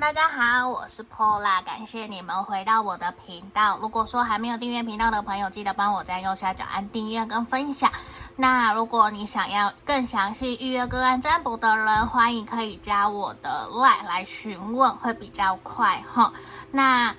[0.00, 3.76] 大家好，我是 Pola，感谢你们回到我的频道。
[3.78, 7.90] 如果说还没有订阅频道的朋友，记得帮我在右下角按订阅跟分享。
[8.36, 16.32] 那如果你想要更详细预约个案占卜的人，欢迎可以加我的 LINE 来询问，会比较快哈。
[16.70, 17.12] 那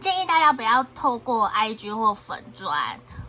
[0.00, 2.76] 建议大家不要透过 IG 或粉专，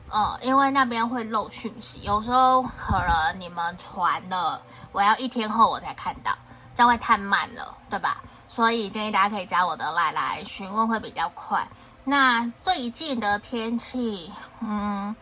[0.09, 4.59] 呃，因为那边会漏讯息，有时候可能你们传了，
[4.91, 6.31] 我要一天后我才看到，
[6.73, 8.23] 这样会太慢了，对吧？
[8.55, 11.67] 所以建议大家可以加我的来来询问，会比较快。
[12.05, 15.13] 那最近的天气，嗯，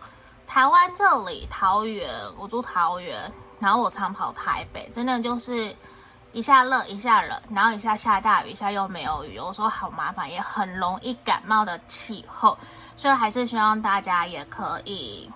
[0.45, 2.07] 台湾这里桃园，
[2.37, 5.75] 我住桃园，然后我常跑台北，真的就是
[6.31, 12.55] 一下热一下冷，然后一下下大雨，一下又没有雨，有时候好麻烦，也很容易感冒的气候。
[12.95, 15.27] 所以还是希望大家也可以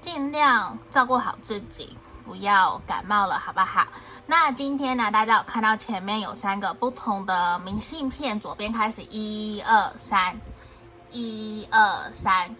[0.00, 3.86] 尽量照顾好自己，不要感冒了，好不好？
[4.28, 10.36] 那今天呢，大家有看到前面有三个不同的明信片，左边开始一二三，
[11.12, 12.54] 一二三。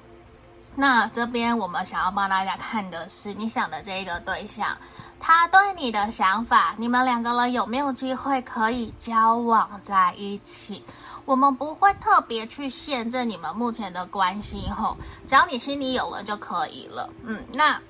[0.76, 4.78] 那这边我们想要帮大家看的是你想的这一个对象，
[5.18, 10.84] 他对你的想法，你们两个人有没有机会可以交往在一起？
[11.24, 17.10] 我们不会特别去限制你们目前的关系，吼，只要你心里有了就可以了。
[17.24, 17.80] 嗯，那。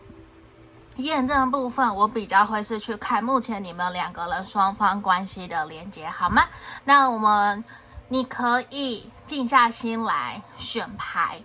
[0.96, 6.44] 验证部分，我比较会是去看目前你们两个人双方关系的连接，好吗？
[6.84, 7.62] 那我们
[8.08, 11.40] 你可以静下心来选牌，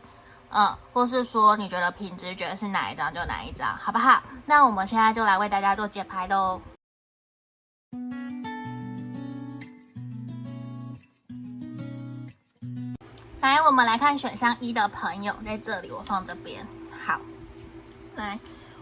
[0.52, 4.24] 嗯，或是说你觉得凭直觉是哪一张就哪一张，好不好？
[4.46, 6.62] 那我们现在就来为大家做解牌喽。
[13.42, 16.66] 来，我们来看选项一的朋友，在这里我放这边，
[17.06, 17.20] 好，
[18.16, 18.40] 来。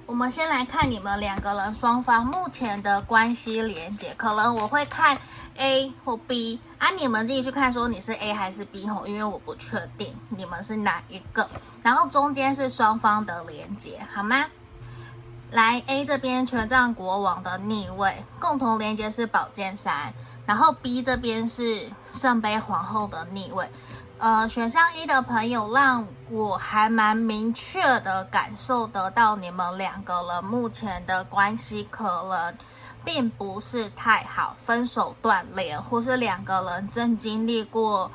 [0.10, 5.16] 我们先来看你们两个人双方目前的关系连接，可能我会看
[5.58, 11.48] A 或 B 啊，你们自己去看说你是 A 还是 B 吼，因为我不确定你们是哪一个。
[11.84, 14.48] 然后中间是双方的连接，好吗？
[15.52, 20.12] 来 A 这边权杖国王的逆位，共同连接是宝剑三，
[20.48, 23.70] 然后 B 这边是圣杯皇后的逆位。
[24.20, 32.54] 呃，选项一的朋友让我还蛮明确的感受得到，你们两个人目前的关系可能
[33.06, 38.12] 并不是太好，分手断联，或是两个人正经历过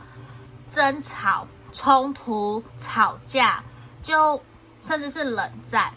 [0.70, 3.64] 争吵、冲突、吵架，
[4.03, 4.38] 就
[4.82, 5.91] 甚至是冷战。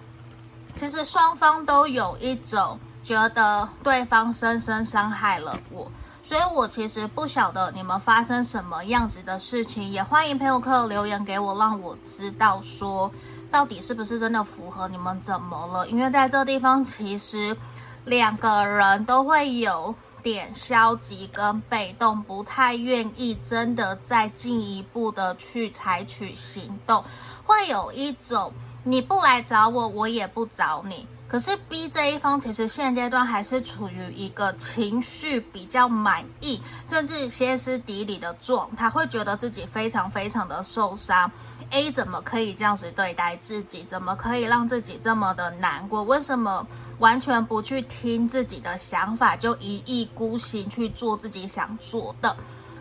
[0.78, 5.92] 其实双方都有一种觉得对方深深伤害了我。
[6.28, 13.10] 所以，我其实不晓得你们发生什么样子的事情，也欢迎朋友可以留言给我，让我知道说
[13.50, 15.88] 到底是不是真的符合你们怎么了。
[15.88, 17.56] 因为在这地方，其实
[18.04, 27.02] 两个人都会有点消极跟被动，不太愿意真的再进一步的去采取行动，
[27.46, 28.52] 会有一种
[28.84, 31.08] 你不来找我，我也不找你。
[31.30, 41.30] 可是 B 这一方其实现阶段还是处于一个情绪比较满意，甚至歇斯底里的状态，会觉得自己非常非常的受伤。
[41.72, 43.84] A 怎么可以这样子对待自己？
[43.84, 46.02] 怎么可以让自己这么的难过？
[46.04, 46.66] 为什么
[47.00, 52.34] 完全不去听自己的想法，就一意孤行去做自己想做的？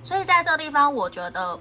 [0.05, 1.59] 所以在这地方，我觉得。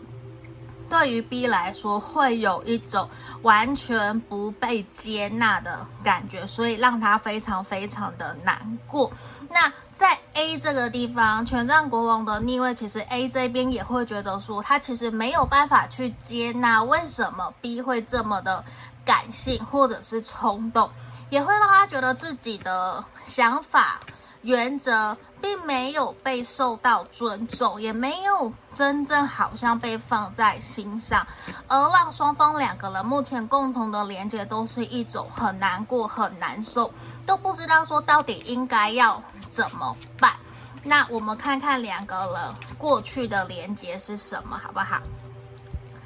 [0.89, 3.09] 对于 B 来说，会有一种
[3.41, 9.11] 完全不被接纳的感觉，所以让他非常非常的难过。
[9.49, 18.63] 那在 A 这个地方，权杖国王的逆位，其实 A 这边也会觉得说，他其实没有办法去接纳为什么 B 会这么的
[19.05, 20.89] 感性或者是冲动，
[21.29, 23.99] 也会让他觉得自己的想法、
[24.45, 25.17] 原则。
[25.41, 31.23] 并没有被受到尊重，也没有真正好像被放在心上，
[31.67, 36.91] 而让双方两个人目前共同的连接都是一种很难过、很难受，
[37.27, 40.33] 都不知道说到底应该要怎么办。
[40.81, 44.99] 那我们看看两个人过去的连接是什么，好不好？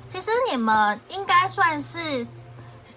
[0.10, 2.28] 其实你们应该算是。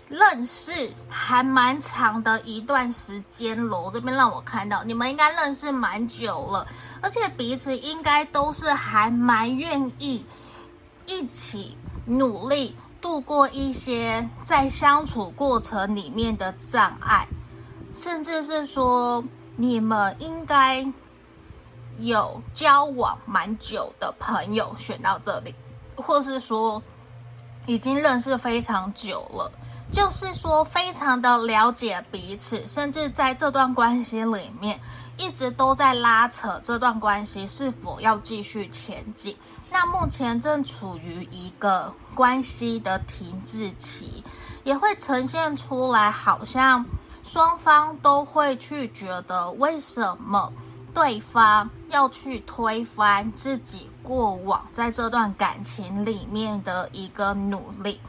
[0.09, 6.67] 认识还蛮长的一段时间咯，这边让我看到你们应该认识蛮久了，
[7.01, 10.25] 而且彼此应该都是还蛮愿意
[11.07, 17.27] 一起努力度过一些在相处过程里面的障碍，
[17.95, 19.23] 甚至是说
[19.57, 20.87] 你们应该
[21.99, 25.55] 有交往蛮久的朋友选到这里，
[25.97, 26.83] 或是说
[27.67, 29.53] 已经认识非常久了。
[29.93, 34.81] 就是说，非常的了解彼此，甚至在这段关系里面，
[35.19, 39.37] 一直都在拉扯这段关系是否要继续前进。
[39.71, 44.25] 那目前正处于一个关系的停滞期，
[44.65, 46.85] 也会呈现出来，好像
[47.23, 50.51] 双方都会去觉得，为什么
[50.95, 58.01] 对方要去推翻自己过往在这段感情里面的一个努力，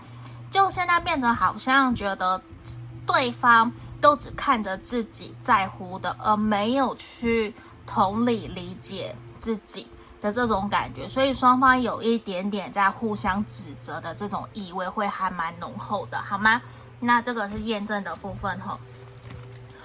[0.54, 2.40] 就现在变成好像觉得
[3.08, 7.52] 对方都只看着自己在乎的，而没有去
[7.88, 9.88] 同理理解自己。
[10.22, 16.62] 的这种感觉，所以双方有一点点在互相指责的这种意味，会还蛮浓厚的，好吗？
[17.02, 18.80] 那这个是验证的部分哈。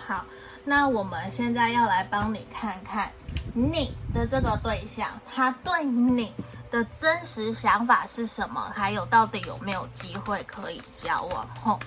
[0.07, 0.25] 好，
[0.63, 3.11] 那我们现在要来帮你看看
[3.53, 6.33] 你的这个对象，他对你
[6.71, 11.49] 的真实想法是什么，还有到底有没有机会可以交往？
[11.63, 11.79] 吼，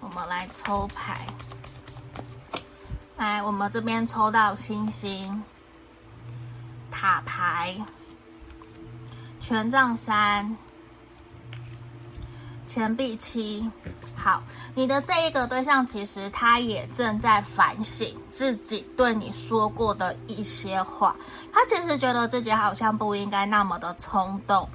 [0.00, 1.26] 我们来抽牌，
[3.16, 5.42] 来，我们这边抽到星星。
[6.92, 7.80] 塔牌、
[9.40, 10.54] 权杖三、
[12.66, 13.70] 钱币七，
[14.22, 14.42] 好，
[14.74, 21.16] 你的这一个对象其实他也正在反省自己对你说过的一些话，
[21.50, 24.68] 他其实觉得自己好像不应该那么的冲动、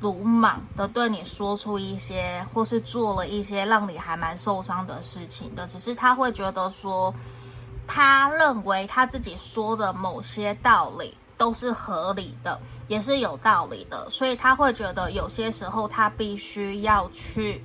[0.00, 7.12] 鲁莽的对你说出一些，或是做了一些让你还蛮受伤的事情的，只是他会觉得说，
[7.88, 11.16] 他认为他自己说的某些道理。
[11.36, 17.60] 都是合理的，也是有道理的，所以他会觉得有些时候他必须要去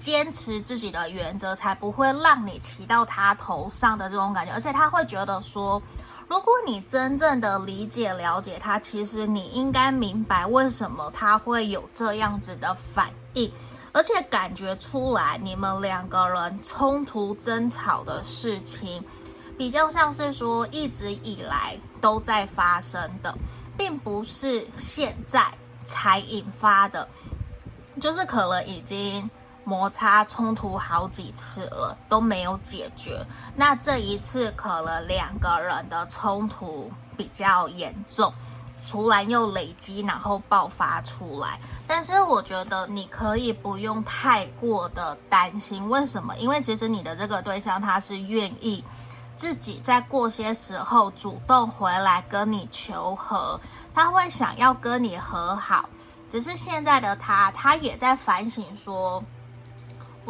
[0.00, 4.52] 坚持自己的原则，才不会让你骑到他头上的这种感觉。
[4.54, 5.80] 而且他会觉得说，
[6.26, 13.52] 如果你真正的理解了解他，其实你应该明白为什么他会有这样子的反应，
[13.92, 19.04] 而且感觉出来你们两个人冲突争吵的事情。
[19.58, 23.36] 比较像是说，一直以来都在发生的，
[23.76, 25.44] 并不是现在
[25.84, 27.06] 才引发的，
[28.00, 29.28] 就是可能已经
[29.70, 33.24] 摩擦冲突好几次了，都没有解决。
[33.54, 38.34] 那这一次可能两个人的冲突比较严重，
[38.88, 41.60] 突然又累积，然后爆发出来。
[41.86, 46.36] 但是我觉得你可以不用太过的担心，为什么？
[46.36, 48.82] 因为其实你的这个对象他是愿意。
[49.36, 53.58] 自己在过些时候主动回来跟你求和，
[53.94, 55.88] 他会想要跟你和好，
[56.28, 59.24] 只是现在的他，他也在反省说，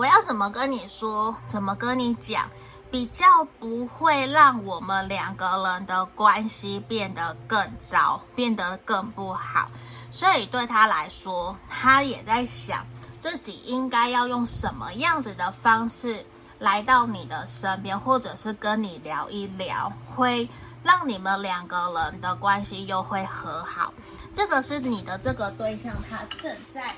[0.00, 2.48] 我要怎么跟你说，怎么跟你讲，
[2.90, 9.70] 比较不会让我们两个人的关系变得更糟，变得更不好。
[10.10, 12.86] 所以对他来说，他也在想
[13.20, 16.24] 自己应该要用什么样子的方式。
[16.60, 20.48] 来到你的身边，或者是跟你聊一聊，会
[20.82, 23.92] 让你们两个人的关系又会和好。
[24.34, 26.94] 这个是你的这个对象，他正在，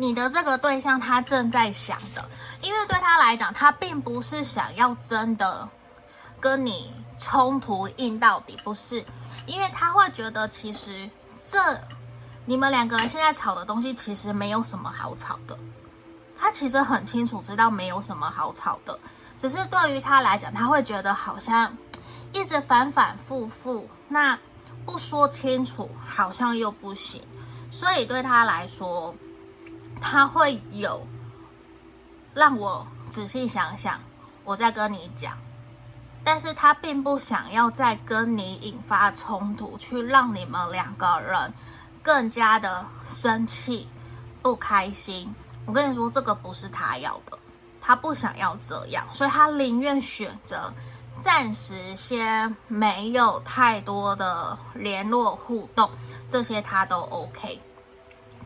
[0.00, 2.26] 你的这个对象他正在想的，
[2.62, 5.68] 因为对他来讲，他并不是想要真的
[6.40, 9.04] 跟你冲突硬到底，不是，
[9.44, 11.10] 因为他会觉得其实
[11.50, 11.58] 这
[12.46, 15.54] 你们两个人现在吵的东西，其实没有什么好吵的。
[16.38, 18.98] 他其实很清楚知道没有什么好吵的，
[19.36, 21.76] 只是对于他来讲，他会觉得好像
[22.32, 24.38] 一直反反复复，那
[24.86, 27.22] 不说清楚好像又不行，
[27.70, 29.14] 所以对他来说，
[30.00, 31.06] 他会有
[32.34, 34.00] 让我仔细想想，
[34.44, 35.36] 我再跟你讲，
[36.24, 41.52] 但是他并不想要再跟你引发冲突，去让你们两个人
[42.02, 43.88] 更加的生气、
[44.42, 45.34] 不开心。
[45.66, 47.38] 我跟你说，这个不是他要的，
[47.80, 50.72] 他不想要这样，所以他宁愿选择
[51.16, 55.90] 暂时先没有太多的联络互动，
[56.30, 57.60] 这些他都 OK，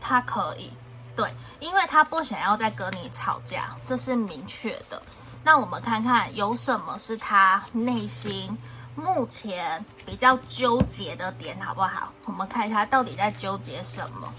[0.01, 0.71] 他可以，
[1.15, 5.01] 对，因为他不想要再跟你吵架，这是明确的。
[5.43, 8.57] 那我们看看有什么是他内心
[8.95, 12.11] 目前比较纠结的点，好不好？
[12.25, 14.33] 我们看一下到底在纠结什么。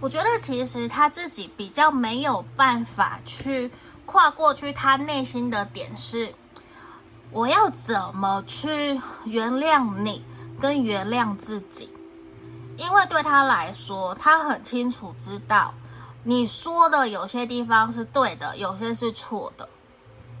[0.00, 3.68] 我觉得其实他自己比较没有办法去
[4.06, 6.32] 跨过去，他内心的点是：
[7.32, 10.24] 我要怎么去原谅你，
[10.60, 11.90] 跟原谅自己？
[12.78, 15.74] 因为对他来说，他很清楚知道
[16.22, 19.68] 你说的有些地方是对的，有些是错的。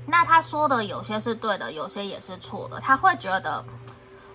[0.06, 2.80] 那他说的有些是对的，有些也是错的。
[2.80, 3.62] 他会觉得，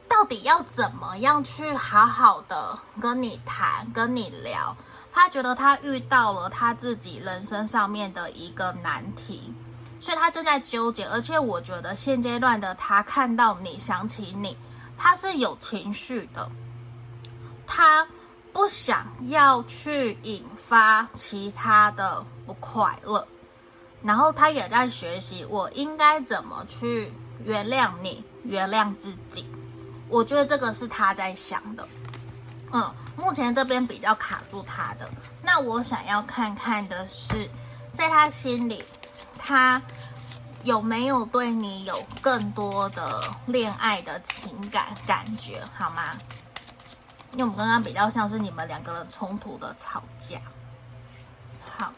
[0.07, 4.75] 到底要怎么样去好好的跟你谈，跟你聊？
[5.11, 9.53] 他觉得他遇到了他自己人生上面的一个难题，
[9.99, 11.05] 所以他正在纠结。
[11.05, 14.57] 而且我觉得现阶段的他看到你，想起你，
[14.97, 16.49] 他是有情绪的，
[17.65, 18.07] 他
[18.51, 23.27] 不想要去引发其他的不快乐，
[24.01, 27.11] 然后他也在学习我应该怎么去
[27.43, 29.49] 原谅你，原谅自己。
[30.09, 31.87] 我觉得这个是他在想的，
[32.71, 32.93] 嗯。
[33.15, 35.07] 目前这边比较卡住他的，
[35.43, 37.47] 那我想要看看的是，
[37.93, 38.83] 在他心里，
[39.37, 39.79] 他
[40.63, 46.17] 有没有对你有更多的恋爱的情感感觉，好吗？
[47.33, 50.39] 因为我们刚刚比较像是你们两个人冲突的吵架。
[51.77, 51.91] 好，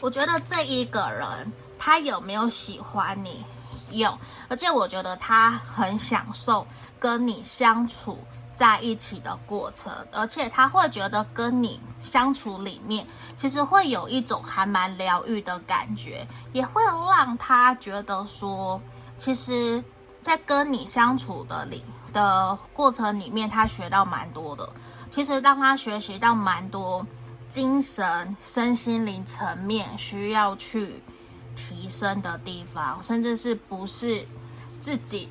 [0.00, 3.44] 我觉得这一个人他有没有喜欢你？
[3.90, 6.66] 有，而且我觉得他很享受
[7.00, 8.18] 跟你相处。
[8.54, 18.78] 在一起的过程，而且他会觉得跟你相处里面，其实会有一种还蛮疗愈的感觉，也会让他觉得说，
[19.16, 19.82] 其实，
[20.20, 24.68] 在跟你相处的里的过程里面，他学到蛮多的。
[25.10, 27.06] 其实，当他学习到蛮多
[27.48, 31.02] 精神、身心灵层面需要去
[31.54, 34.26] 提升的地方，甚至是不是
[34.80, 35.28] 自己。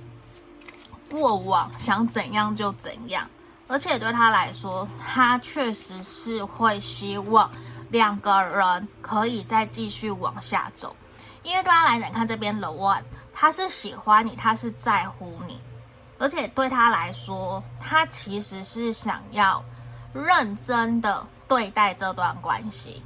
[1.09, 3.27] 过往想怎样就怎样，
[3.67, 7.51] 而且对他来说，他确实是会希望
[7.89, 10.95] 两个人可以再继续往下走，
[11.43, 13.01] 因为对他来讲，看这边 The One，
[13.33, 15.59] 他是喜欢你，他是在乎你，
[16.21, 19.63] 而且对他来说，他其实是想要
[20.13, 23.01] 认真的对待这段关系，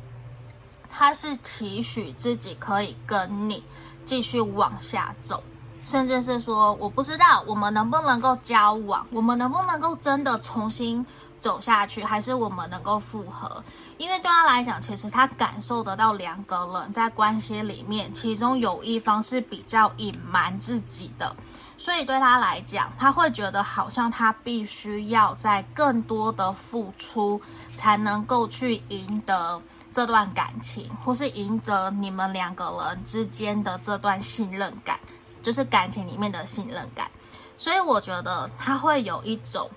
[0.90, 3.64] 他是期许自己可以跟你
[4.06, 5.42] 继续往下走。
[5.82, 11.06] 甚至是说，我不知道我们能不能够交往，我们能不能够真的重新
[11.40, 13.64] 走下去，还是我们能够复合？
[13.98, 21.34] 因为对他来讲，其实他感受得到两个人在关系里面，其中有一方是比较隐瞒自己的，
[21.78, 27.42] 所以对他来讲，他会觉得好像他必须要在更多的付出，
[27.74, 35.00] 才能够去赢得这段感情，或是赢得你们两个人之间的这段信任感。
[35.44, 37.08] 就是感情里面的信任感，
[37.56, 39.70] 所以我觉得他会有一种，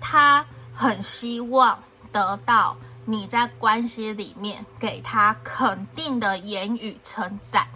[0.00, 1.76] 他很希望
[2.12, 7.66] 得到你在关系里面给他肯定的言语称赞，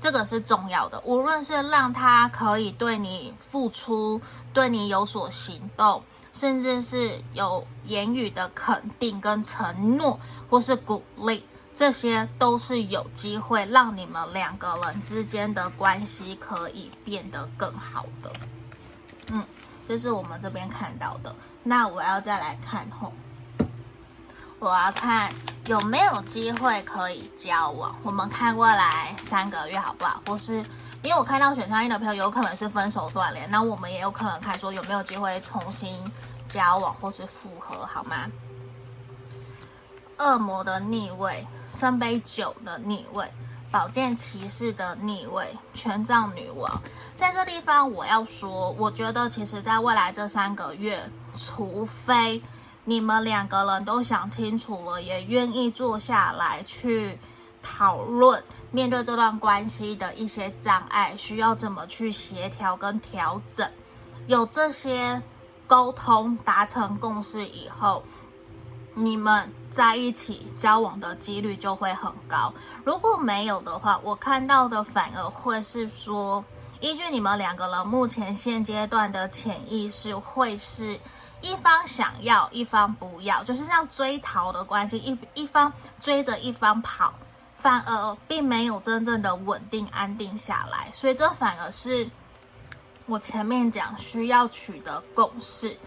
[0.00, 1.00] 这个是重要的。
[1.04, 4.20] 无论是让他可以对你付出，
[4.52, 11.44] 对你有所行动，甚至是有言语的肯定跟承诺，或是鼓励。
[11.74, 18.32] 这些都是有机会让你们两个人之间的关系可以变得更好的。
[19.28, 19.44] 嗯，
[19.86, 21.36] 这是我们这边看到的。
[21.62, 23.12] 那我要再来看后，
[24.58, 25.32] 我要看
[25.66, 27.94] 有没有机会可以交往。
[28.02, 30.22] 我们看过来三个月好不好？
[30.26, 30.64] 或是
[31.02, 35.98] 因为我看到选项一的朋友有可能是分手断联，那我们也有可能看说有没有机会重新
[36.48, 38.30] 交往或是复合，好吗？
[40.18, 41.46] 恶魔的逆位。
[41.68, 43.30] 圣杯九的逆位，
[43.70, 46.80] 宝剑骑士的逆位，权杖女王，
[47.18, 51.02] 在这地方我要说，我觉得其实在未来这三个月，
[51.36, 52.40] 除非
[52.86, 57.18] 你们两个人都想清楚了，也愿意坐下来去
[57.62, 63.68] 讨论，面对这段关系的一些障碍，需要怎么去协调跟调整，
[64.28, 65.20] 有这些
[65.66, 68.02] 沟通达成共识以后。
[68.98, 72.50] 你们在一起交往的几率就会很高。
[72.82, 76.42] 如果没有的话，我看到的反而会是说，
[76.80, 80.98] 依据你们两个人目前现阶段的潜意识，会是
[81.40, 87.14] 一方想要，一方不要，就是像追逃的关系，一一方追着一方跑，
[87.58, 90.90] 反而并没有真正的稳定安定下来。
[90.94, 92.08] 所以这反而是
[93.06, 95.78] 我前面讲需要取得共识，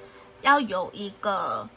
[0.41, 1.67] 要有一个。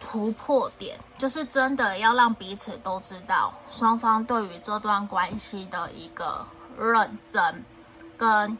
[0.00, 6.44] 突破点就是真的要让彼此都知道，双方对于这段关系的一个
[6.76, 7.64] 认真，
[8.18, 8.58] 跟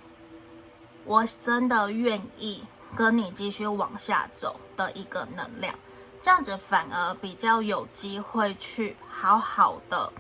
[1.04, 2.62] 我真的愿意
[2.96, 5.74] 跟你继续往下走的一个能量，
[6.22, 10.12] 这样子反而比较有机会去好好的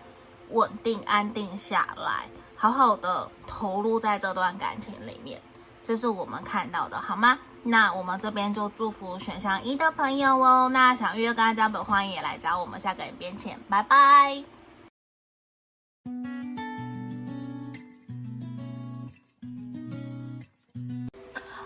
[0.50, 5.40] 稳定安定下来，好好的投入在这段感情里面，
[5.82, 7.38] 这是我们看到的，好吗？
[7.66, 10.68] 那我们这边就祝福选项一的朋友哦。
[10.68, 12.78] 那想预约跟加本，欢迎也来找我们。
[12.78, 14.44] 下个影片见，拜拜。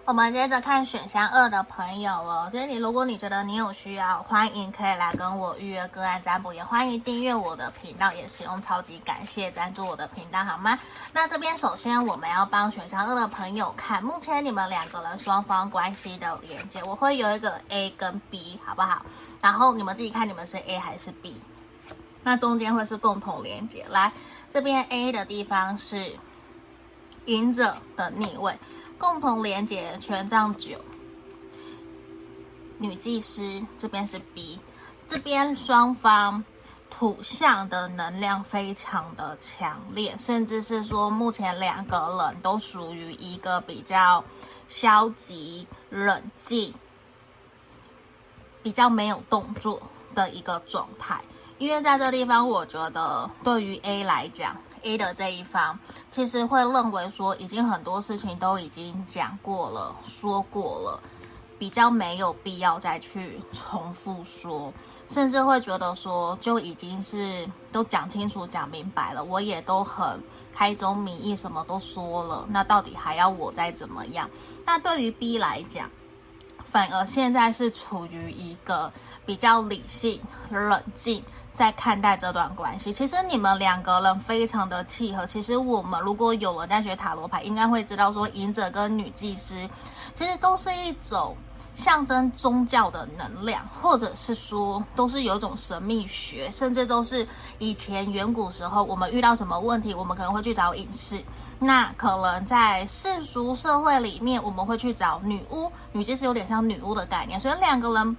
[0.08, 10.78] 我们接着看选项二的朋友哦，所以你，如果你觉得你有需要，欢迎可以来跟我预约个案占卜，也欢迎订阅我的频道，也使用超级感谢赞助我的频道，好吗？
[11.12, 19.02] 那这边首先我们要帮选项二的朋友看，目前你们两个人双方关系的连接，我会有一个 A 跟 B，好不好？
[19.42, 21.38] 然后你们自己看你们是 A 还是 B，
[22.22, 23.84] 那中间会是共同连接。
[23.90, 24.10] 来，
[24.50, 26.16] 这边 A 的地方是
[27.26, 28.58] 隐者的逆位。
[28.98, 30.76] 共同连接权杖九，
[32.78, 34.58] 女祭司这边是 B，
[35.08, 36.44] 这边双方
[36.90, 44.24] 土象的能量非常的强烈，甚至是说目前两个人都属于一个比较
[44.66, 46.74] 消极、冷静、
[48.64, 49.80] 比较没有动作
[50.12, 51.22] 的一个状态。
[51.58, 54.56] 因为在这地方，我觉得对于 A 来讲。
[54.82, 55.78] A 的这一方
[56.10, 61.00] 其实会认为说，已经很多事情都已经讲过了、说过了，
[61.58, 64.72] 比较没有必要再去重复说，
[65.06, 70.22] 甚至会觉得说，就已经是都讲清楚、讲明白了，我也都很
[70.54, 74.28] 开宗明义，什么都说了，那到底还要我再怎么样？
[74.64, 75.90] 那对于 B 来讲，
[76.70, 78.92] 反而现在是处于一个
[79.24, 80.20] 比较理性、
[80.50, 81.24] 冷静。
[81.58, 85.26] 在看待这段关系，其实你们两个人非常的契合。
[85.26, 89.68] 其实我们如果有人在学塔罗牌，应该会知道说，隐者跟女祭司
[90.14, 91.36] 其实都是一种
[91.74, 97.26] 象征宗教的能量，或者是说都是有一种神秘学，甚至都是
[97.58, 101.20] 以前远古时候我们遇到什么问题，我们可能会去找隐士。
[101.58, 105.68] 那可能在世俗社会里面，我们会去找女巫。
[105.90, 108.16] 女祭司有点像女巫的概念，所以两个人。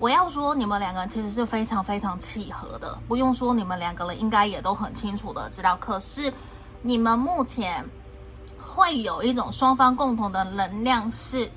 [0.00, 5.76] 我要说，你们两个人其实是非常非常契合的，不用说，你们两个人应该也都很清楚的知道。
[5.76, 6.32] 可是，
[6.82, 7.84] 你们目前
[8.60, 11.48] 会有一种双方共同的能量，是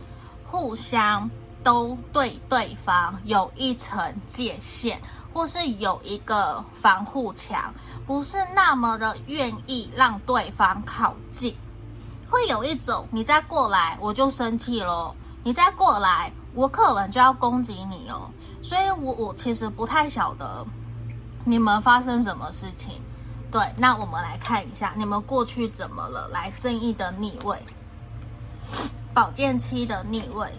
[0.46, 1.29] 互相
[1.63, 5.00] 都对对方有一层界限，
[5.34, 7.74] 或是有一个防护墙，
[8.06, 11.58] 不是那么的愿意让对方靠近。
[12.29, 16.31] 会有一种，你再过来我就生气咯，你再过来。
[16.53, 20.65] 我可能就要攻击你哦，所以我我其实不太晓得
[21.46, 23.01] 你们发生什么事情。
[23.50, 26.27] 对，那我们来看一下你们过去怎么了。
[26.29, 27.57] 来，正义的逆位，
[29.13, 30.51] 宝剑七的逆位，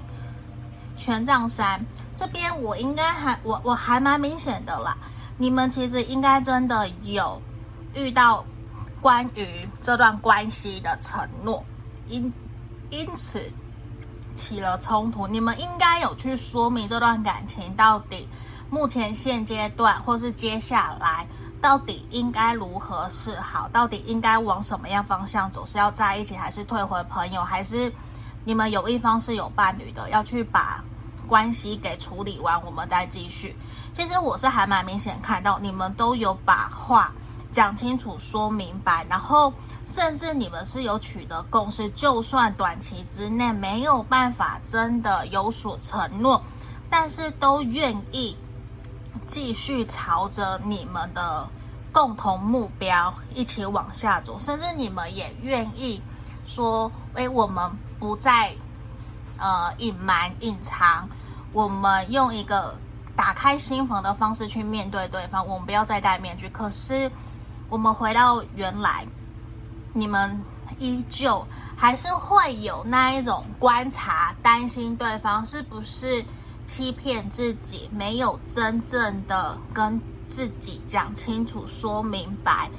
[0.97, 1.85] 权杖三
[2.17, 4.97] 这边我应该还我我还蛮明显的啦。
[5.37, 7.43] 你们其实应该真的有
[7.95, 8.43] 遇到
[9.03, 11.63] 关于这段关系的承诺，
[12.09, 12.33] 因
[12.89, 13.53] 因此。
[14.39, 18.29] 起了冲突，你们应该有去说明这段感情到底
[18.71, 21.27] 目前现阶段，或是接下来
[21.61, 27.93] 到底应该如何是好，到底应该往什么样方向走，是要在一起，还是退回朋友，还是
[28.45, 30.83] 你们有一方是有伴侣的，要去把
[31.27, 33.57] 关系给处理完，我们再继续。
[33.93, 37.13] 其实我是还蛮明显看到你们都有把话
[37.51, 39.53] 讲清楚、说明白，然后。
[39.89, 46.45] 甚至你们是有取得共识，就算短期之内没有办法真的有所承诺，
[46.91, 48.37] 但是都愿意
[49.27, 51.49] 继续朝着你们的
[51.91, 54.39] 共同目标一起往下走。
[54.39, 56.03] 甚至你们也愿意
[56.45, 58.55] 说：“哎，我们不再
[59.39, 61.09] 呃隐瞒隐藏，
[61.51, 62.77] 我们用一个
[63.17, 67.11] 打开心房的方式去面对对方，我们不要再戴面具。”可是
[67.71, 69.07] 我们回到原来。
[69.99, 70.41] 你们
[70.79, 71.45] 依旧
[71.77, 76.25] 还是会有那一种观察、担心对方是不是
[76.65, 82.71] 欺骗自己，没有真正的跟自己讲清楚、说明白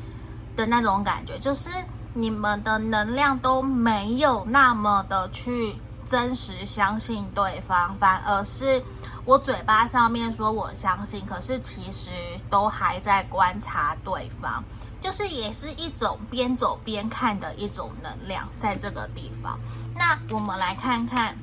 [0.55, 1.69] 的那种感觉，就是
[2.13, 5.75] 你们的能量都没有那么的去
[6.07, 8.81] 真实相信对方，反而是
[9.25, 12.11] 我嘴巴上面说我相信，可是其实
[12.49, 14.63] 都还在观察对方。
[15.01, 19.57] 就是也是一种边走边看的一种能量，在这个地方。
[19.95, 21.37] 那我们来看看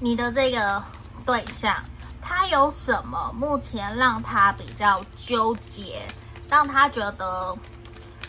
[0.00, 0.82] 你的这个
[1.24, 1.74] 对象，
[2.22, 6.02] 他有什么目前让他比较纠结，
[6.48, 7.56] 让他觉得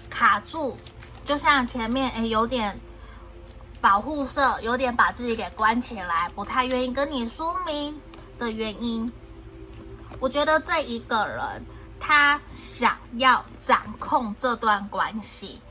[0.09, 0.75] 卡住，
[1.23, 2.79] 就像前面诶有点
[3.79, 8.01] 保护色，有点把自己给关起来，不太愿意跟你说明
[8.39, 9.11] 的原因。
[10.19, 11.63] 我觉得这一个人。
[11.99, 15.61] 他想要掌控这段关系，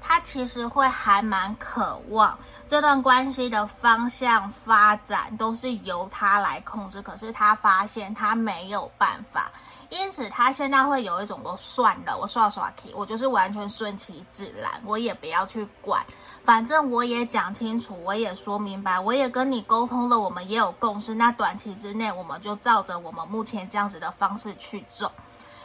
[0.00, 7.02] 他其实会还蛮渴望这段关系的方向发展都是由他来控制。
[7.02, 9.50] 可是他发现他没有办法，
[9.90, 16.02] 因此他现在会有一种我算了，我刷刷题，我就是完全顺其自然，我也不要去管，
[16.44, 25.12] 反正我也讲清楚，我也说明白，我也跟你沟通了，我们也有共识，那短期之内我们就照着我们目前这样子的方式去走，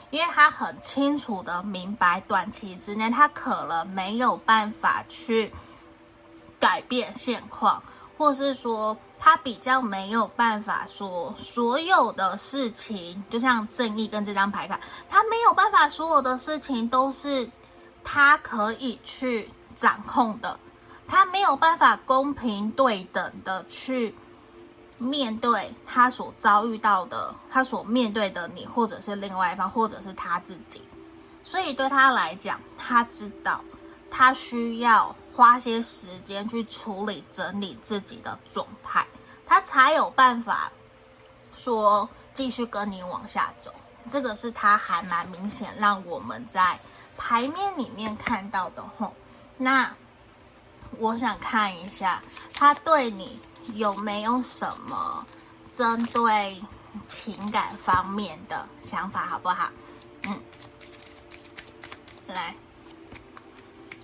[0.09, 5.51] 因为他很清楚的明白，短期之内他可能没有办法去
[6.59, 7.81] 改变现况。
[8.17, 17.47] 或是说他比较没有办法说所有的事情，就像正义跟这张牌卡，他没有办法所有的事情都是
[18.03, 20.59] 他可以去掌控的，
[21.07, 24.15] 他没有办法公平对等的去
[24.97, 30.81] 面对他所遭遇到的，他所面对的你，或者是另外一方，或者是他自己，
[31.43, 33.61] 所以对他来讲，他知道
[34.11, 35.15] 他需要。
[35.37, 39.05] 花些时间去处理、整理自己的状态，
[39.45, 40.71] 他才有办法
[41.55, 43.71] 说继续跟你往下走。
[44.09, 46.79] 这个是他还蛮明显让我们在
[47.15, 49.13] 牌面里面看到的吼。
[49.57, 49.93] 那
[50.97, 52.19] 我想看一下
[52.55, 53.39] 他对你
[53.75, 55.25] 有没有什么
[55.69, 56.61] 针对
[57.07, 59.69] 情感方面的想法，好不好？
[60.23, 60.39] 嗯，
[62.27, 62.55] 来，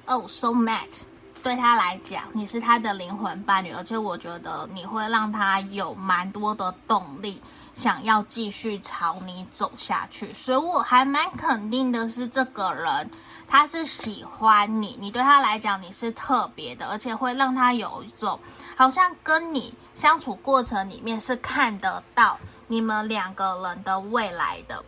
[0.05, 1.03] 哦 SO MAT。
[1.41, 7.41] 对他来讲，你是他的灵魂伴侣，而且我觉得你会让他有蛮多的动力，
[7.73, 10.33] 想要继续朝你走下去。
[10.33, 13.11] 所以我还蛮肯定的是，这个人
[13.45, 18.39] 他是喜欢你，你对他来讲你是特别的，而且会让他有一种
[18.75, 24.83] 好像跟你相处过程里面是看得到你们两个人的未来的。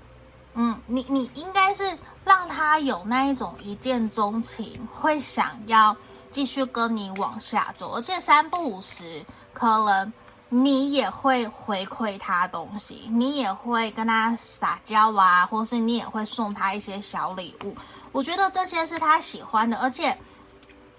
[0.53, 5.95] 嗯，你你应该是让他有那一种一见钟情，会想要。
[6.31, 10.11] 继续跟你往下走，而且三不五时，可能
[10.49, 17.73] 你也会回馈他东西，你也会跟他撒娇啊，或是你也会送他一些小礼物。
[18.11, 20.17] 我觉得这些是他喜欢的，而且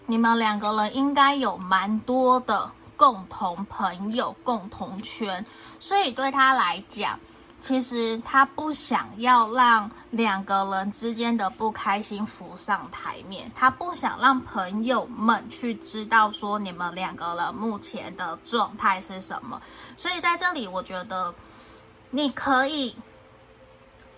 [0.06, 5.44] 你们两个人应该有蛮多的共同朋友、共同圈，
[5.78, 7.18] 所以对他来讲。
[7.58, 19.60] 其实他不想要让两个人之间的不开心浮上台面，他不想让朋友们去知道说你们两个人目前的状态是什么。
[19.96, 21.34] 所以在这里，我觉得
[22.10, 22.94] 你可以，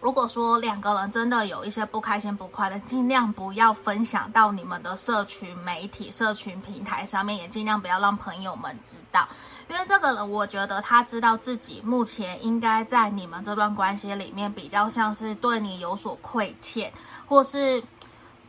[0.01, 9.27] 如果说两个人真的有一些不开心、不快乐，尽量不要分享到你们的社群媒体、社群平台上面，也尽量不要让朋友们知道。
[9.69, 16.93] 因为这个人，我觉得他知道自己目前应该在你们这段关系里面比较像是对你有所亏欠，
[17.27, 17.83] 或是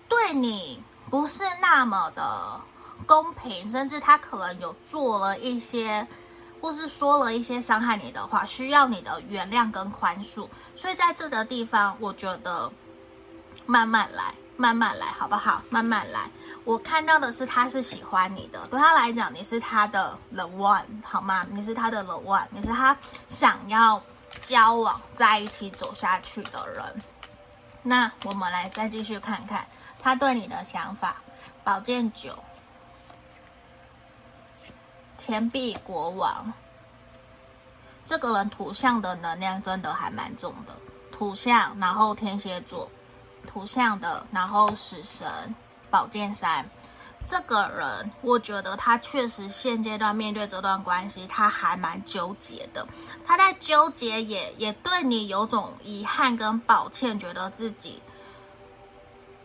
[0.08, 2.62] 对你不是那么的
[3.06, 6.08] 公平，甚至他可能有做了一些，
[6.62, 10.48] 或是说了一些伤害你的话，需要你的原谅跟宽恕。
[10.76, 12.72] 所以在这个地方，我觉得
[13.66, 15.62] 慢慢来，慢慢来，好不好？
[15.70, 16.30] 慢慢来。
[16.66, 21.46] 我看到的是，他是喜欢你的，对他来讲，你是他的 the one，好吗？
[21.50, 22.96] 你是他的 the one，你是他
[23.28, 24.02] 想要
[24.44, 26.84] 交往在一起走下去的人。
[27.82, 29.66] 那我们来再继续看看
[30.02, 31.16] 他对你的想法。
[31.62, 32.38] 宝剑九，
[35.20, 36.52] 钱币国王，
[38.06, 40.74] 这个人土象的能量真的还蛮重的，
[41.12, 42.90] 土象，然后天蝎座，
[43.46, 45.28] 土象的，然后死神。
[45.92, 46.64] 宝剑三，
[47.26, 52.88] 这个人，我觉得他确实现阶段面对这段关系，他还蛮纠结的。
[53.26, 58.00] 他在纠结也，也也对你有种遗憾跟抱歉，觉得自己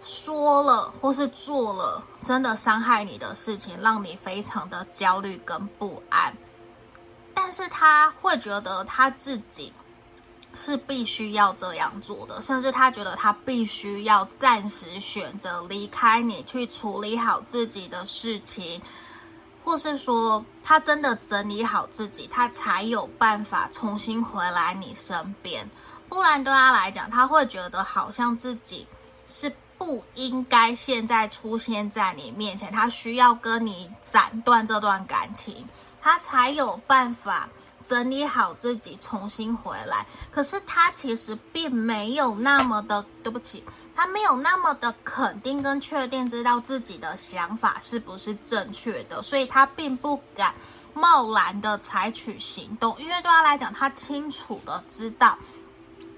[0.05, 6.37] 说了或是做了真的伤害你的事情，让你非常的焦虑跟不安。
[7.35, 9.73] 但是他会觉得他自己。
[10.57, 18.81] 是必须要这样做的，甚至他觉得他必须要暂时选择离开你，去处理好自己的事情，
[19.65, 25.69] 或是说他真的整理好自己，他才有办法重新回来你身边。
[26.09, 28.87] 不然对他来讲，他会觉得好像自己
[29.27, 35.69] 是不应该现在出现在你面前，他需要跟你斩断这段感情，
[36.01, 37.49] 他才有办法。
[37.87, 40.07] 整理好自己，重新回来。
[40.31, 43.63] 可是他其实并没有那么的，对不起，
[43.95, 50.55] 他没有那么的肯定跟确定，知道自己的想法是不是正确的，所以他并不敢
[50.95, 52.97] 贸然的采取行动。
[52.99, 55.37] 因为对他来讲，他清楚的知道，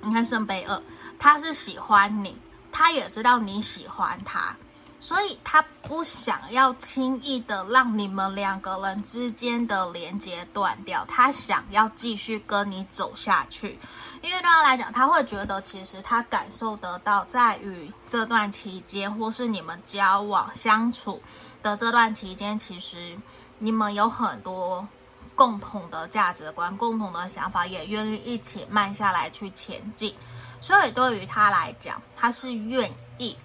[0.02, 0.82] 你看圣杯二，
[1.18, 2.38] 他是喜欢你，
[2.78, 4.54] 他也知道你喜欢他，
[5.00, 13.78] 所以他不想要轻易的让你们两个人之间的连接断掉，他想要继续跟你走下去。
[14.20, 21.22] 因为对他来讲，他会觉得其实他感受得到，在与这段期间，或是你们交往相处
[21.62, 23.16] 的这段期间，其实
[23.58, 24.86] 你们有很多
[25.34, 30.14] 共同的价值观、共同的想法，也愿意一起慢下来去前进。
[30.60, 33.36] 所以对于他来讲，他是愿意。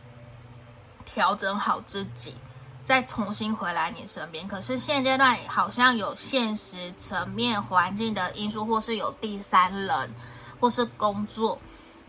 [1.04, 2.36] 调整好自己，
[2.86, 4.48] 再重新回来你身边。
[4.48, 10.10] 可是现阶段好像有现实层面环境的因素，或是有第三人，
[10.58, 11.60] 或是工作，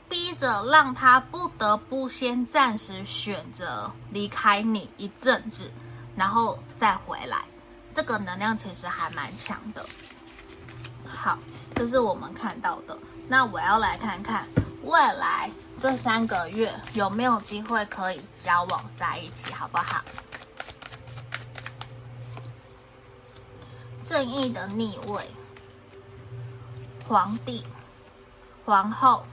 [0.09, 5.73] 逼着让他不得不先暂时选择离开你一阵子，
[6.15, 7.43] 然后再回来。
[7.91, 9.85] 这个能量其实还蛮强的。
[11.09, 11.37] 好，
[11.75, 12.97] 这是我们看到的。
[13.27, 14.47] 那我要来看看
[14.83, 15.51] 未来。
[15.79, 20.01] 这三个月有没有机会可以交往在一起，好不好？
[24.03, 25.29] 正义的逆位，
[27.09, 27.67] 皇帝、
[28.65, 29.25] 皇后、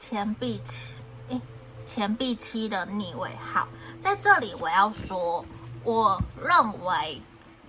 [0.00, 0.94] 钱币七，
[1.28, 1.40] 诶，
[1.86, 3.30] 钱币七的逆位。
[3.36, 3.68] 好，
[4.00, 5.44] 在这里我要说，
[5.84, 7.22] 我认为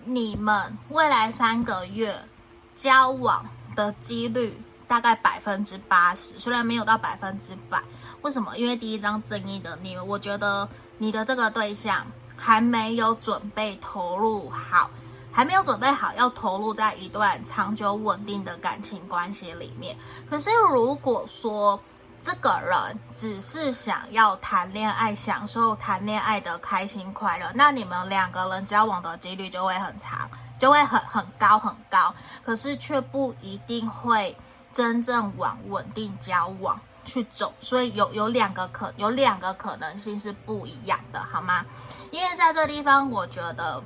[0.06, 2.28] 你们未来三个月
[2.76, 4.60] 交往的几率。
[4.88, 7.82] 大概百分之八十，虽然没有到百分之百，
[8.22, 8.56] 为什么？
[8.58, 10.68] 因为第一张正义的你，我觉得
[10.98, 14.90] 你的这个对象还没有准备投入好，
[15.32, 19.98] 还没有准备好要投入在一段长久稳定的感情关系里面。
[20.30, 21.80] 可是如果说
[22.22, 34.36] 这个人只是想要谈恋爱，享受谈恋爱的开心快乐，那你们两个人交往的几率就会很长，就会很很高很高，可是却不一定会。
[34.76, 41.66] 真正往稳定交往去走，所以有有两个可有两个可能性是不一样的，好吗？
[42.12, 43.82] 因为在这地方，我觉得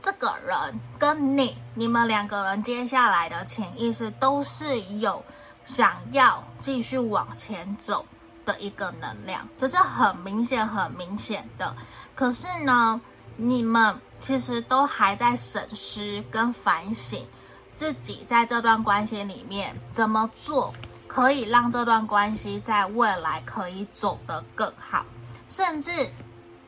[0.00, 5.20] 这个人跟你，你们两个人接下来的潜意识都是有
[5.64, 8.06] 想要继续往前走
[8.46, 11.74] 的一个能量，这是很明显、很明显的。
[12.14, 13.00] 可是呢，
[13.34, 17.26] 你们其实都还在审视跟反省。
[17.74, 20.72] 自己在这段关系里面怎么做，
[21.06, 25.04] 可以让这段关系在未来可以走得更好？
[25.48, 25.90] 甚至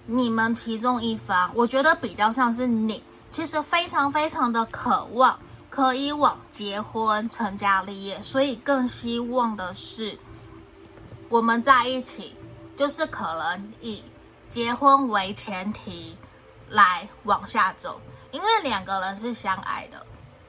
[0.07, 5.39] 你们其中一方，我觉得比较像是你，其实非常非常的渴望
[5.71, 10.19] 可以往结婚成家立业，所以更希望的是
[11.29, 12.37] 我们在一起，
[12.77, 14.03] 就是可能以
[14.49, 16.17] 结婚为前提
[16.69, 20.07] 来往下走，因为两个人是相爱的。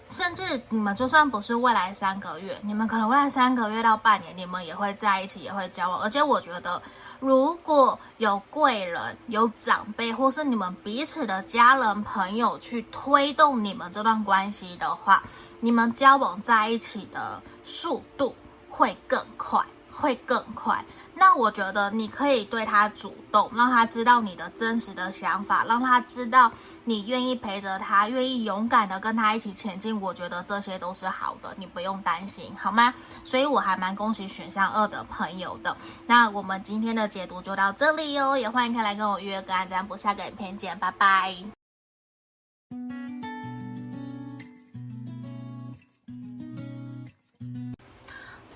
[0.07, 5.99] 甚至你们就算不是未来三个月，你们可能未来三个月到半年，你们也会在一起，也会交往。
[5.99, 6.81] 而且我觉得，
[7.19, 15.23] 如果有贵人、有长辈，或是你们彼此的家人朋友去推动你们这段关系的话，
[15.59, 18.35] 你们交往在一起的速度
[18.69, 20.85] 会更快，会更快。
[21.17, 26.51] 那我觉得你可以对他主动，让他知道你的真实的想法，让他知道
[26.83, 29.99] 你愿意陪着他，愿意勇敢的跟他一起前进。
[30.01, 32.93] 我觉得这些都是好的，你不用担心，好吗？
[33.23, 35.75] 所以我还蛮恭喜选项二的朋友的。
[36.05, 41.35] 那我们今天的解读就到这里哦，也欢迎可以来跟我约个案占卜，下个影片见，拜拜。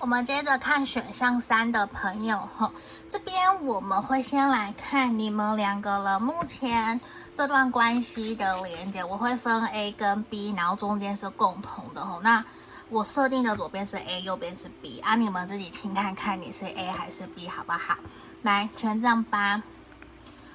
[0.00, 2.72] 我们接着看选项三的朋友哈，
[3.10, 6.98] 这边我们会先来看你们两个人目前
[7.34, 12.18] 这段关系的连接，我会分 A 跟 B，然后中间是共同的哈。
[12.22, 12.42] 那
[12.88, 17.98] 我设定的左边是 A，右边是 B，啊，你们自己听看看你是 A 还是 B 好不好？
[18.40, 19.62] 来，权杖八，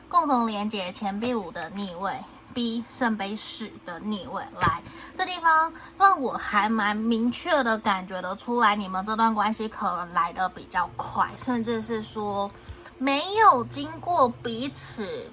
[0.10, 2.12] 共同连接，钱币五的逆位。
[2.56, 4.82] B 圣杯四的逆位，来
[5.18, 12.50] 这地方让我还蛮明确的感觉得出来，你们这段关系可能来得比较快，甚至是说
[12.98, 15.30] 没有经过彼此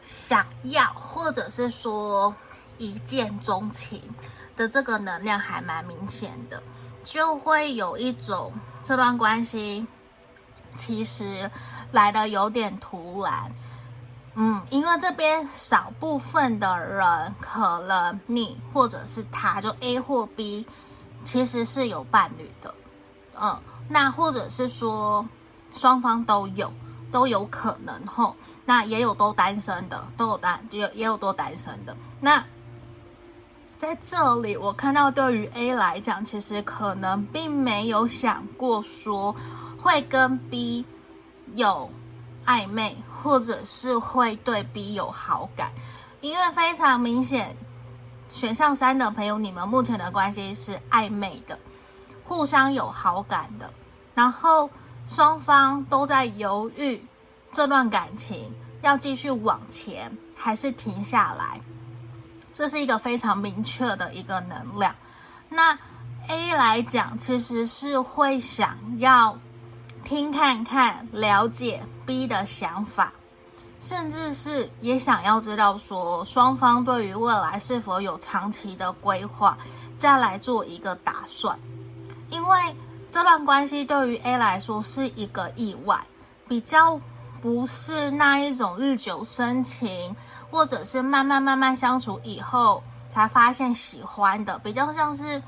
[0.00, 2.34] 想要，或者是说
[2.78, 4.02] 一见钟情
[4.56, 6.62] 的这个能量还蛮明显的，
[7.04, 8.50] 就会有一种
[8.82, 9.86] 这段关系
[10.74, 11.50] 其实
[11.92, 13.52] 来得有点突然。
[14.34, 20.66] 嗯，因为这边少部分的人，可能你或者是他，就 A 或 B，
[21.22, 22.74] 其实是有伴侣的，
[23.38, 25.26] 嗯，那或者是说
[25.70, 26.72] 双方都有，
[27.10, 31.94] 都有可能吼，那也有都单身的，都有单，也也有都单身的。
[32.18, 32.42] 那
[33.76, 39.36] 在这里，我看到对于 A 来讲，其实可能并没有想过说
[39.78, 40.86] 会跟 B
[41.54, 41.90] 有。
[42.44, 45.70] 暧昧，或者是会对 B 有好感，
[46.20, 47.56] 因为非常明显，
[48.32, 51.58] 选项三的朋友，你们目前的关系是暧昧的，
[52.24, 53.70] 互相有好感的，
[54.14, 54.68] 然后
[55.06, 57.00] 双方都在犹豫
[57.52, 61.60] 这段感情要继续往前还是停下来，
[62.52, 64.94] 这是一个非常明确的一个能量。
[65.48, 65.78] 那
[66.28, 69.36] A 来讲，其实是会想要
[70.04, 73.12] 听看看，了解 B 的想法，
[73.78, 79.56] 甚至是也想要知道说双方对于未来是否有长期的规划，
[79.96, 81.58] 再来做一个打算。
[82.30, 82.76] 因为
[83.10, 85.98] 这段关系对于 A 来说是一个意外，
[86.48, 87.00] 比较
[87.40, 90.14] 不是那一种日久生情，
[90.50, 95.42] 或者是慢慢慢慢相处以后才发现喜欢的，比较像是。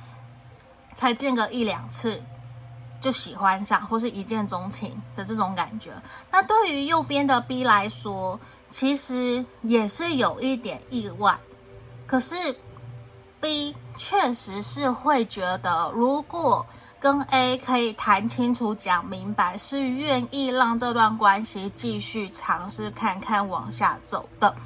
[0.97, 2.23] 才见个一两次
[3.05, 5.93] 就喜欢上，或是一见钟情的这种感觉。
[6.31, 8.40] 那对于右边的 B 来说，
[8.71, 11.38] 其实也是有一点意外。
[12.07, 12.35] 可是
[13.43, 16.64] B 确实是会觉得，如果
[16.99, 24.57] 跟 A 可以谈清楚、讲明白，是愿意让这段关系继续尝试看看往下走的，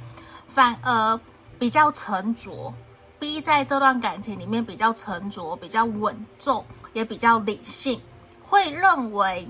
[0.47, 1.19] 反而
[1.59, 2.73] 比较沉着。
[3.19, 7.99] B 在这段感情里面比较沉着，比较稳重，也比较理性，
[8.49, 9.47] 会认为，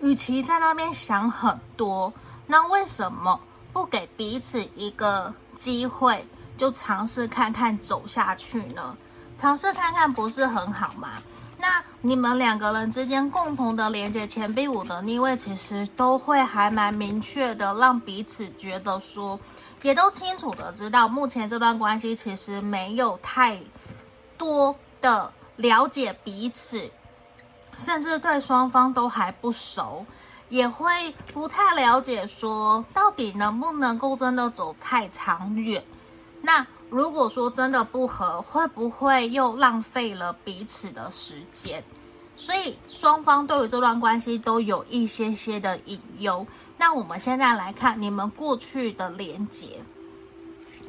[0.00, 2.12] 与其在那边想很多，
[2.46, 3.38] 那为什么
[3.72, 6.26] 不给彼此一个机会，
[6.58, 8.96] 就尝试看看走下去呢？
[9.40, 11.10] 尝试看看不是很好吗？
[11.58, 19.38] 那你们两个人之间共同的连接，钱币五的逆位，其实都会还蛮明确的，让彼此觉得说。
[19.82, 23.56] 也都清楚的知道，目前这段关系其实没有太
[24.36, 26.90] 多的了解彼此，
[27.76, 30.04] 甚至对双方都还不熟，
[30.48, 35.84] 也会不太了解说到底能不能够真的走太长远。
[36.42, 41.82] 那如果说真的不合，会不会又浪费了彼此的时间？
[42.36, 46.46] 所以双方对于这段关系都有一些些的隐忧。
[46.78, 49.82] 那我们现在来看你们过去的连结。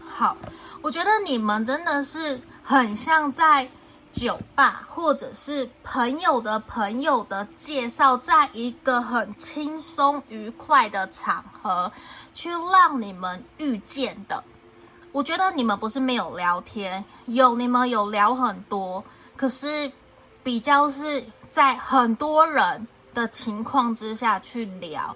[0.08, 0.36] 好，
[0.82, 3.69] 我觉得你们真的是很像在
[4.12, 11.91] 酒吧，或者是朋友的朋友的介绍，在一个很轻松愉快的场合
[12.34, 14.43] 去让你们遇见的。
[15.12, 19.04] 我觉得你们不是没有聊天，有你们有聊很多，
[19.36, 19.91] 可是
[20.43, 25.15] 比较是在很多人的情况之下去聊。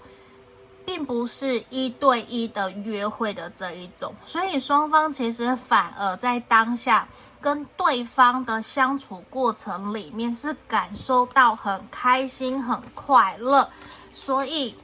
[0.83, 7.07] 并不是一对一的约会的这一种，所以双方其实反而在当下
[7.41, 13.69] 跟对方的相处过程里面是感受到很开心、很快乐，
[14.13, 14.75] 所以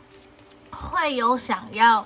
[0.72, 2.06] 会有想要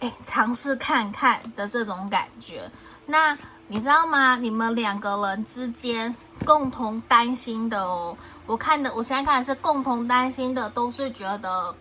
[0.00, 2.70] 哎尝试看看的这种感觉。
[3.06, 4.36] 那你知道吗？
[4.36, 11.74] 你们两个人之间共同担心的哦，我看的，我现在看的是共同担心的，都是觉得。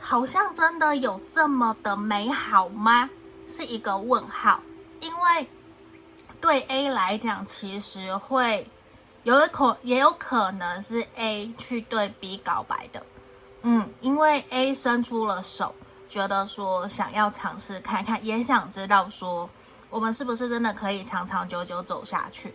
[0.00, 3.10] 好像真的有这么的美好吗？
[3.48, 4.60] 是一个问号。
[5.00, 5.48] 因为
[6.40, 8.68] 对 A 来讲，其实会
[9.22, 13.02] 有一可也有可能是 A 去对 B 告白的。
[13.62, 15.74] 嗯，因为 A 伸出了手，
[16.08, 19.48] 觉得说想要尝试看看，也想知道说
[19.90, 22.54] 我们是不是真的可以长长久久走下去。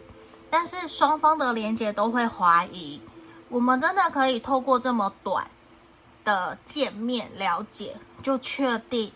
[0.50, 3.02] 但是双方的连接都会怀疑，
[3.50, 5.48] 我们真的可以透过这么短。
[6.26, 9.12] 的见面了解，就确定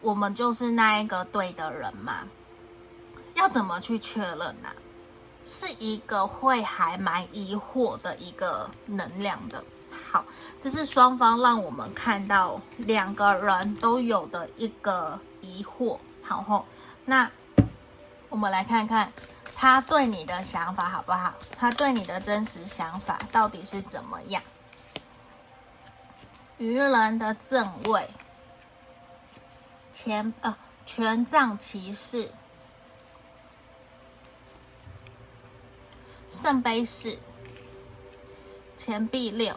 [0.00, 2.24] 我们就是那一个对的人吗？
[3.38, 4.68] 要怎么去确认呢？
[5.46, 9.62] 是一个会还蛮疑惑的一个能量的。
[10.10, 10.24] 好，
[10.60, 15.96] 这是双方让我们看到两个人都有的一个疑惑。
[16.20, 16.66] 好后，
[17.04, 17.30] 那
[18.28, 19.10] 我们来看看
[19.54, 21.32] 他对你的想法好不好？
[21.56, 24.42] 他对你的真实想法到底是怎么样？
[26.58, 28.10] 愚人的正位，
[29.92, 32.28] 前呃权杖骑士，
[36.30, 37.16] 圣杯四，
[38.76, 39.54] 钱币六。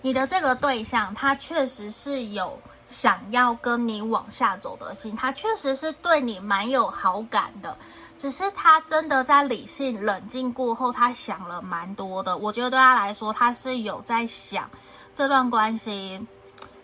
[0.00, 7.76] 你的这个对象，他确实是有想要跟你往下走的心，他确实是对你蛮有好感的，
[8.16, 12.36] 只是他真的在理性冷静过后，他想了蛮多的。
[12.36, 14.70] 我觉得对他来说，他是有在想。
[15.16, 16.24] 这段关系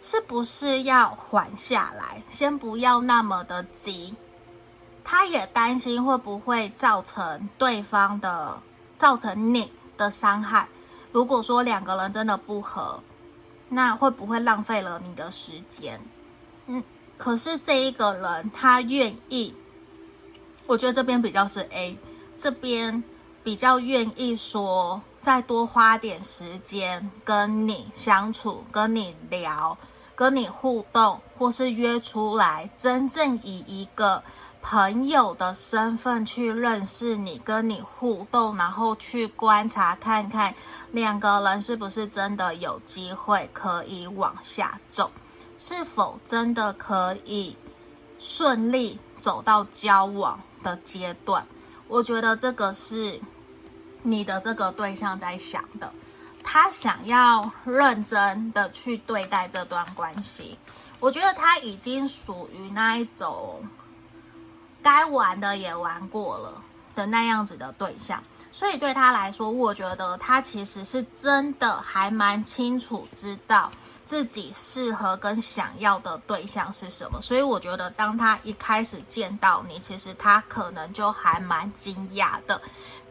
[0.03, 2.20] 是不是要缓下来？
[2.30, 4.12] 先不要那么的急。
[5.05, 8.59] 他也担心会不会造成对方的、
[8.96, 10.66] 造成你的伤害。
[11.12, 12.98] 如果说两个人真的不合，
[13.68, 16.00] 那会不会浪费了你的时间？
[16.66, 16.82] 嗯，
[17.18, 19.55] 可是这一个人他愿意，
[20.66, 21.98] 我觉得这边比较是 A，
[22.38, 23.05] 这边
[23.42, 29.76] 比较愿意说再多花点时间跟你相处，跟你聊，
[30.16, 34.22] 跟你互动，或是约出来，真正以一个。
[34.66, 40.54] 朋友的身份去认识你，跟你互动，然后去观察看看
[40.90, 45.10] 两个人是不是真的有机会可以往下走，
[45.58, 47.54] 是否真的可以
[48.18, 51.46] 顺利走到交往的阶段。
[51.86, 53.20] 我觉得这个是
[54.02, 55.92] 你的这个对象在想的，
[56.42, 60.58] 他想要认真的去对待这段关系。
[61.00, 63.62] 我觉得他已经属于那一种。
[64.85, 66.62] 该玩的也玩过了
[66.95, 68.22] 的那样子的对象，
[68.53, 73.72] 所以对他来说，我觉得他其实是真的还蛮清楚知道
[74.05, 77.18] 自己适合跟想要的对象是什么。
[77.22, 82.61] 所以我觉得当他一开始见到你，其实他可能就还蛮惊讶的，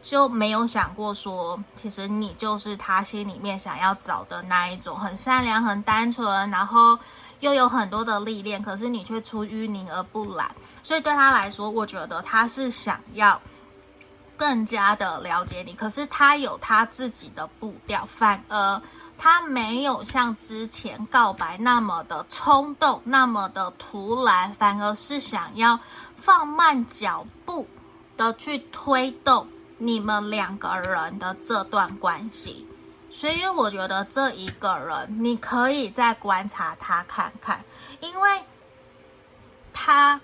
[0.00, 6.96] 就没有想过说，其实你就是他心里面想要找的那一种，很善良、很单纯，然后。
[7.44, 10.50] 又有很多的历练，可是你却出淤泥而不染，
[10.82, 13.38] 所以对他来说，我觉得他是想要
[14.34, 18.80] 更加的了解你，可是他有他自己的步调，反而
[19.18, 25.78] 他没有像之前告白那么的冲动，那么的突然，反而是想要
[26.16, 27.68] 放慢脚步
[28.16, 32.66] 的去推动你们两个人的这段关系。
[33.16, 37.64] 所以我觉得这一个人，你可以再观察他看看，
[38.00, 38.42] 因为
[39.72, 40.20] 他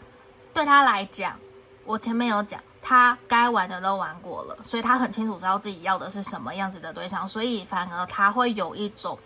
[0.53, 1.39] 对他来讲，
[1.85, 9.17] 我前面有讲，他该玩的都玩过了，所以他很清楚知道自己要的是什么样子的对象，所以反而他会有一种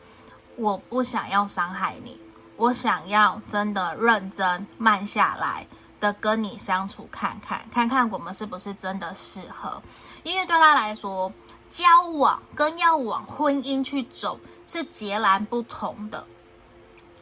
[0.57, 2.21] 我不想要伤害你，
[2.57, 5.67] 我想要真的认真慢下来
[6.01, 9.83] 的跟你相处看看，看看我们是不是真的适合，
[10.23, 11.33] 因为对他来说。
[11.77, 16.25] 交往跟要往婚姻去走是截然不同的，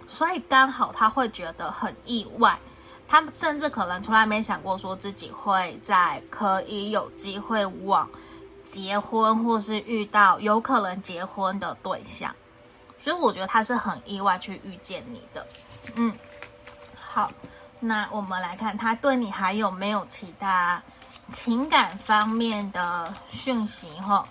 [0.07, 2.59] 所以刚好他会觉得很意外，
[3.09, 8.07] 他甚至可能从来没想过说自己会在可以有机会往
[8.67, 12.35] 结婚，或是遇到有可能结婚的对象，
[13.01, 15.47] 所以我觉得他是很意外去遇见你的。
[15.95, 16.13] 嗯，
[16.95, 17.33] 好，
[17.81, 20.83] 那我们来看他对你还有没有其他
[21.33, 24.29] 情感方面的讯息哈？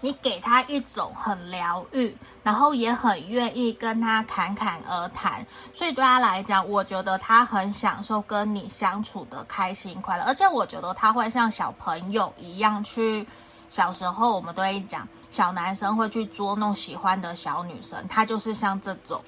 [0.00, 13.26] 你给他一种很疗愈，然后也很愿意跟他侃侃而谈，所以对他来讲，我觉得他很享受跟你相处的开心快乐，而且我觉得他会像小朋友一样去，
[13.68, 19.20] 小时候我们都会讲，小男生会去捉弄喜欢的小女生，他就是像这种，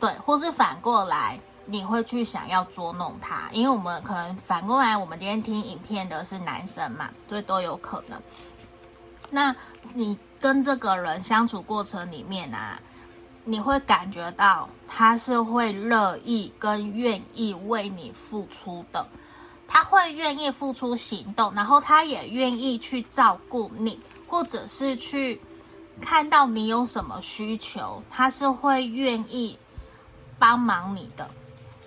[0.00, 8.20] 对，或是反过来，你会去想要捉弄他，因为我们可能反过来，我们今天听影片的是男生嘛，所以都有可能。
[9.30, 9.54] 那
[9.94, 12.80] 你跟这个人相处过程里面啊，
[13.44, 19.06] 你会感觉到他是会乐意跟愿意为你付出的，
[19.68, 25.40] 他会愿意付出行动，然后他也愿意去照顾你，或者是去
[26.00, 29.58] 看到你有什么需求，他是会愿意
[30.38, 31.30] 帮忙你的，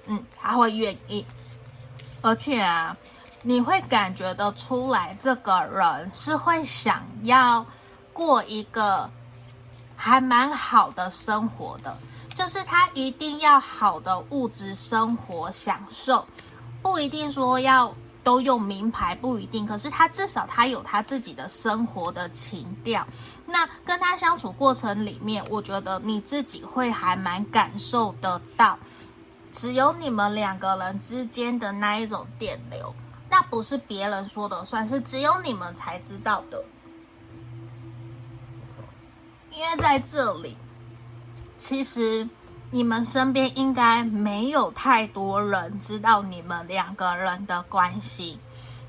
[0.07, 1.25] 嗯，他会愿意，
[2.21, 2.95] 而且啊。
[3.45, 7.65] 你会感觉得出来，这个人是会想要
[8.13, 9.09] 过一个
[9.97, 11.93] 还蛮好的生活的，
[12.35, 16.25] 就是他一定要好的物质生活享受，
[16.81, 23.05] 不一定说要都用名牌，不一定，可是他至少他有他自己的生活的情调。
[23.45, 28.79] 那跟他相处过程里面，我觉得你自己会还蛮感受得到，
[29.51, 32.95] 只有你们两个人之间的那一种电流。
[33.33, 36.63] 那不是别人说的算，是只有你们才知道的。
[39.49, 40.55] 因为在这里，
[41.57, 42.29] 其实
[42.69, 48.37] 你们身边应该没有太多人知道你们两个人的关系，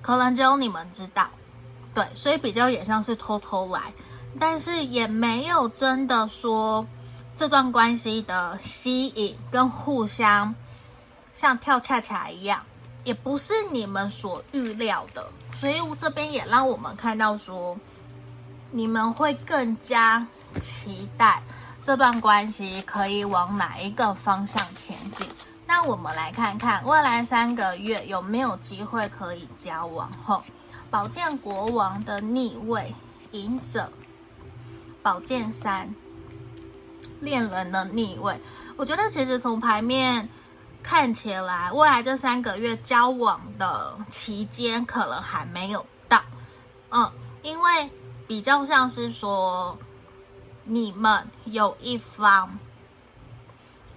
[0.03, 1.27] 可能只有你们知道。
[1.95, 3.95] 对，所以比较也像是偷偷来，
[4.39, 6.87] 但是也没有真的说
[7.35, 10.55] 这段关系的吸引跟互相
[11.33, 12.63] 像跳恰恰一样。
[13.05, 17.79] 也不是你们所预料的，所以这边也让我们看到说，
[18.71, 20.27] 你们会更加
[20.59, 21.43] 期待
[21.85, 25.29] 这段关系可以往哪一个方向前进。
[25.67, 30.43] 那我们来看看未来三个月有没有机会可以交往后，
[30.91, 32.95] 宝剑国王的逆位，
[33.33, 33.91] 隐者，
[35.03, 35.95] 宝剑三，
[37.21, 38.39] 恋人的逆位。
[38.77, 40.29] 我觉得其实从牌面
[40.85, 46.21] 看起来，未来这三个月交往的期间可能还没有到，
[46.91, 47.11] 嗯，
[47.43, 47.91] 因为
[48.29, 49.77] 比较像是说
[50.63, 52.59] 你们有一方，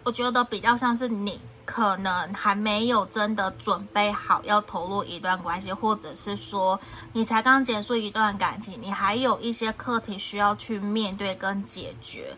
[0.04, 6.80] 我觉得比较像是你可能还没有真的准备好要投入一段关系，或者是说
[7.12, 12.34] 你才刚结束一段感情，你还有一些课题需要去面对跟解决。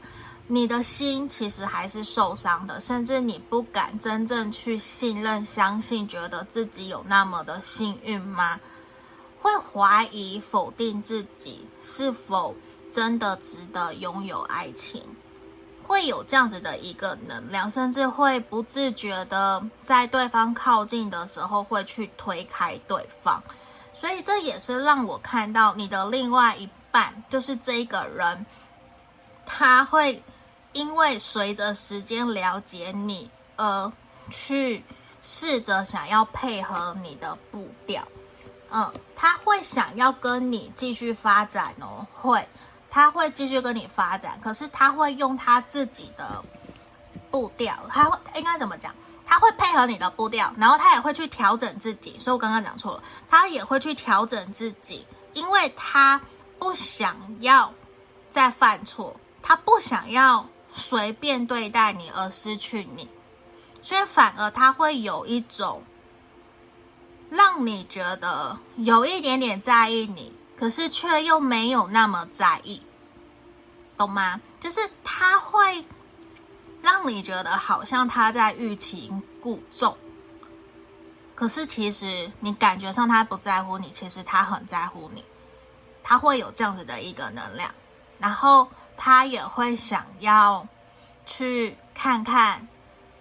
[0.51, 8.59] 你的心其实还是受伤的，甚至你不敢真正去信任、相信，觉得自己有那么的幸运吗？
[9.39, 12.55] 会怀疑、否定自己是否
[12.91, 15.03] 真的值得拥有爱情，
[15.83, 23.39] 会有这样子的一个能量，甚至会不自觉的在对方靠近的时候会去推开对方，
[23.93, 28.43] 所以这也是让我看到你的另外一半，就是这一个人，
[29.45, 30.23] 他会。
[30.73, 33.91] 因为随着时间了解你，而
[34.29, 34.83] 去
[35.21, 38.07] 试着想要配合你的步调，
[38.69, 42.47] 嗯，他会想要跟你继续发展哦，会，
[42.89, 46.43] 他会继续跟你发展，可是他会用他自己的
[47.31, 48.93] 步调，他会应该怎么讲？
[49.25, 56.21] 他会配合你的步调，然后他也会去调整自己，所以我刚刚讲错了，他也会去调整自己，因为他
[56.59, 57.73] 不想要
[58.29, 60.45] 再犯错，他不想要。
[60.75, 63.09] 随便对待你而失去你，
[63.81, 65.83] 所以反而他会有一种
[67.29, 72.81] 让你觉得有一点点在意你，可是却又没有那么在意，
[73.97, 74.39] 懂吗？
[74.59, 75.83] 就是他会
[76.81, 79.97] 让你觉得好像他在欲擒故纵，
[81.35, 85.25] 可是其实你感觉上他不在乎你，其实他很在乎你，
[86.03, 87.73] 他会有这样子的一个能量，
[88.19, 88.67] 然后。
[89.01, 90.67] 他也会想要
[91.25, 92.67] 去看看，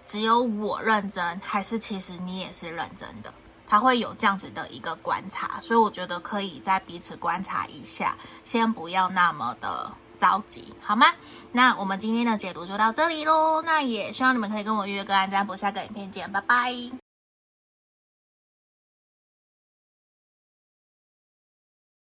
[0.05, 3.33] 只有我认真，还是其实你也是认真的？
[3.69, 11.07] 他会有这样子的一个观察，所以我觉得可以再彼此观察一下，先不要那么的着急，好吗？
[11.53, 17.08] 那我们今天的解读就到这里喽，那也希望你们可以跟我预约个案占卜，下个影片见，拜拜。